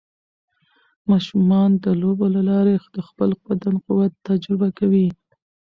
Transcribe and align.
ماشومان 1.09 1.69
د 1.83 1.85
لوبو 2.01 2.25
له 2.35 2.41
لارې 2.49 2.75
د 2.95 2.97
خپل 3.07 3.29
بدن 3.45 3.75
قوت 3.85 4.13
تجربه 4.27 4.67
کوي. 4.79 5.07